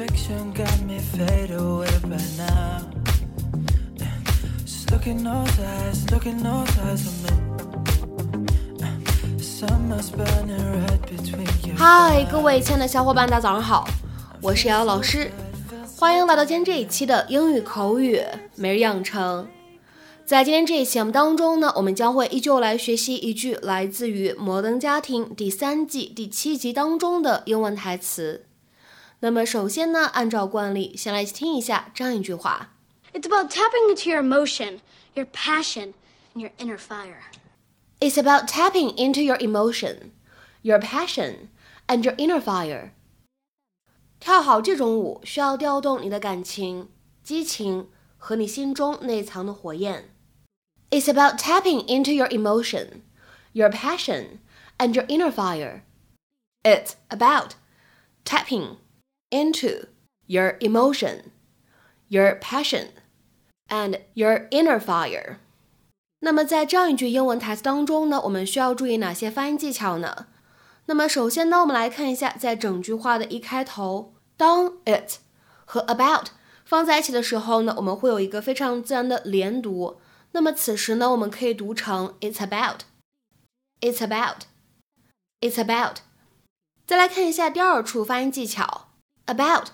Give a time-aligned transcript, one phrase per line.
[0.00, 2.80] fiction got me fade away by now.
[4.64, 7.32] Just look in those eyes, look in those eyes of me.
[9.38, 13.86] Summer's burning between your 嗨，各位亲爱的小伙伴，大家早上好，
[14.40, 15.30] 我是瑶瑶老师，
[15.98, 18.22] 欢迎来到今天这一期的英语口语
[18.56, 19.46] 每日养成。
[20.24, 28.46] 在今天这一期节目当中呢，我们将会依旧来学习一句来自于《摩登家庭》第三季第七集当中的英文台词。
[29.19, 32.73] 那么首先呢，按照惯例，先来听一下这样一句话
[33.13, 34.79] It's about tapping into your emotion,
[35.13, 35.93] your passion,
[36.33, 37.21] and your inner fire.
[37.99, 40.11] It's about tapping into your emotion,
[40.61, 41.47] your passion,
[41.87, 42.91] and your inner fire.
[44.19, 46.89] 跳好这种舞需要调动你的感情、
[47.23, 50.09] 激情和你心中内藏的火焰。
[50.89, 53.01] It's about tapping into your emotion,
[53.53, 54.39] your passion,
[54.77, 55.81] and your inner fire.
[56.63, 57.51] It's about
[58.23, 58.77] tapping
[59.29, 59.87] into
[60.27, 61.31] your emotion,
[62.09, 62.89] your passion,
[63.67, 65.37] and your inner fire.
[66.19, 70.27] 那么在这样一句英文台词当中呢，我们需要注意哪些发音技巧呢？
[70.87, 75.17] 那么首先呢，我们来看一下，在整句话的一开头，当 it
[75.65, 76.27] 和 about
[76.63, 79.99] 放在一起的时候呢，我们会有一个非常自然的连读。
[80.31, 85.97] 那么此时呢，我们可以读成 it's about，it's about，it's about。
[86.85, 88.88] 再来看一下第二处发音技巧
[89.29, 89.69] ，about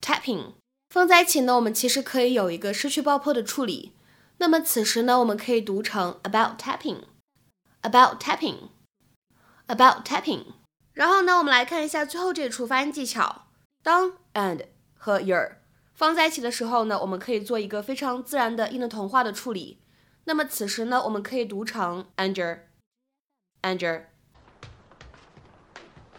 [0.00, 0.54] tapping
[0.88, 3.92] 放在一起呢，我们其实可以有一个失去爆破的处理。
[4.38, 10.44] 那么此时呢，我们可以读成 about tapping，about tapping，about tapping。
[10.92, 13.46] 然后呢，我们来看一下最后这处发音技巧，
[13.82, 15.56] 当 and 和 your
[15.94, 19.80] 放在一起的时候呢，我们可以做一个非常自然的音的同化的处理。
[20.24, 24.04] 那么此时呢，我们可以读成 anger，anger。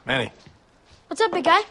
[0.06, 0.32] Manny,
[1.10, 1.64] What's up, big guy?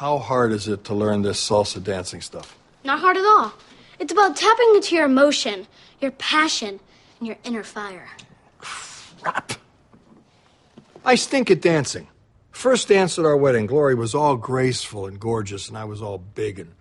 [0.00, 2.56] How hard is it to learn this salsa dancing stuff?
[2.84, 3.52] Not hard at all.
[3.98, 5.66] It's about tapping into your emotion,
[6.00, 6.80] your passion,
[7.18, 8.08] and your inner fire.
[8.56, 9.52] Crap.
[11.04, 12.08] I stink at dancing.
[12.50, 16.16] First dance at our wedding, Gloria was all graceful and gorgeous, and I was all
[16.16, 16.72] big and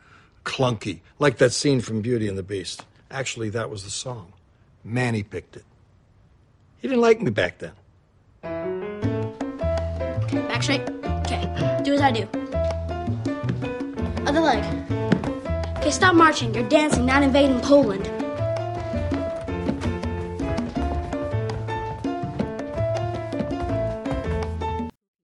[0.46, 2.86] clunky, like that scene from Beauty and the Beast.
[3.12, 4.32] Actually, that was the song.
[4.82, 5.66] Manny picked it.
[6.78, 7.74] He didn't like me back then.
[10.48, 10.90] Back straight.
[11.04, 12.49] Okay, do as I do.
[14.25, 14.63] Other leg.
[15.78, 16.53] Okay, stop marching.
[16.53, 18.09] You're dancing, not invading Poland.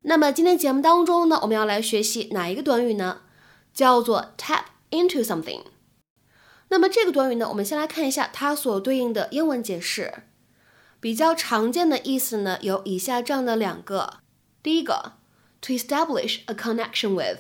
[0.02, 3.22] 那么今天节目当中呢，我们要来学习哪一个短语呢？
[3.74, 5.62] 叫做 tap into something。
[6.70, 10.24] 那么这个短语呢，我们先来看一下它所对应的英文解释。
[11.02, 14.20] 比较常见的意思呢，有以下这样的两个：
[14.64, 15.14] 第一个
[15.62, 17.40] ，to establish a connection with，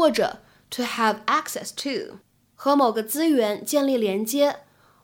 [0.00, 0.38] 或者
[0.70, 2.20] to have access to，
[2.54, 4.60] 和某个资源建立连接，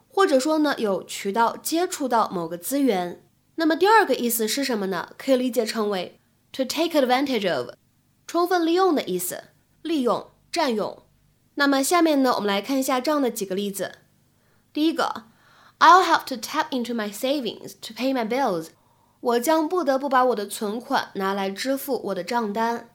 [0.07, 3.23] 或者说呢有渠道接触到某个资源。
[3.57, 5.09] 那么第二个意思是什么呢？
[5.15, 6.19] 可以理解成为
[6.51, 7.75] to take advantage of，
[8.25, 9.43] 充分利用的意思，
[9.83, 11.03] 利用、占用。
[11.53, 13.99] 那么下面呢，我们来看一下这样的几个例子。
[14.73, 15.25] 第一个
[15.77, 18.69] ，I'll have to tap into my savings to pay my bills。
[19.19, 22.89] 我将不得不把我的存款拿来支付我的账单。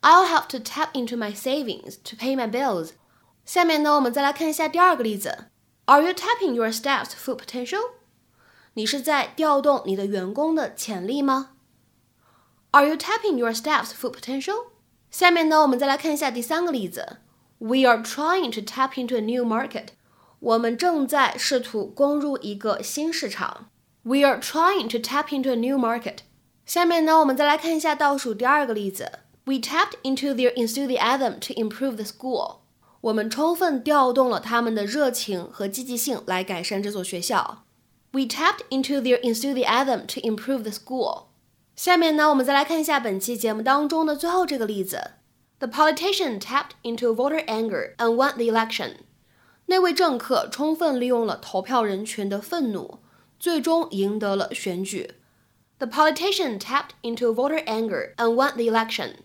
[0.00, 2.90] I'll have to tap into my savings to pay my bills。
[3.44, 5.46] 下面呢，我们再来看一下第二个例子。
[5.86, 7.80] Are you tapping your staff's full potential？
[8.74, 11.52] 你是在调动你的员工的潜力吗？
[12.72, 14.66] Are you tapping your staff's full potential？
[15.10, 17.18] 下面呢，我们再来看一下第三个例子。
[17.58, 19.88] We are trying to tap into a new market。
[20.40, 23.70] 我们正在试图攻入一个新市场。
[24.02, 26.18] We are trying to tap into a new market。
[26.66, 29.19] 下面呢，我们再来看一下倒数第二个例子。
[29.44, 32.56] We tapped into their enthusiasm to improve the school。
[33.00, 37.64] 我们充分调动了他们的热情和积极性来改善这所学校。
[38.10, 41.26] We tapped into their enthusiasm to improve the school。
[41.76, 45.12] 下面呢，我们再来看一下本期节目当中的最后这个例子。
[45.58, 48.96] The politician tapped into voter anger and won the election。
[49.66, 52.98] 那位政客充分利用了投票人群的愤怒，
[53.38, 55.14] 最终赢得了选举。
[55.78, 59.16] The politician tapped into voter anger and won the election。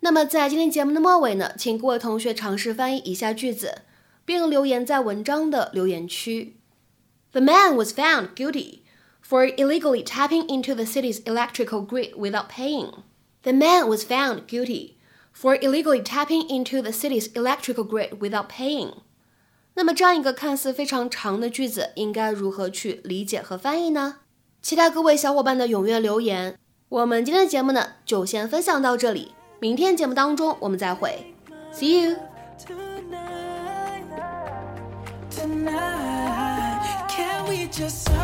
[0.00, 3.82] 那么在今天节目的末尾呢，请各位同学尝试翻译以下句子，
[4.24, 6.56] 并留言在文章的留言区。
[7.32, 8.80] The man was found guilty
[9.26, 12.92] for illegally tapping into the city's electrical grid without paying.
[13.42, 14.94] The man was found guilty
[15.34, 18.92] for illegally tapping into the city's electrical grid without paying.
[19.74, 24.20] 那么这样一个看似非常长的句子，应该如何去理解和翻译呢？
[24.62, 26.58] 期待各位小伙伴的踊跃留言。
[26.88, 31.34] 我们今天的节目呢，就先分享到这里，明天节目当中我们再会
[31.72, 32.16] see you
[32.58, 34.04] tonight
[35.30, 38.15] tonight can we just